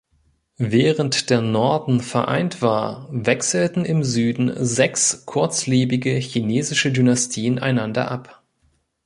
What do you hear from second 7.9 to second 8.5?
ab.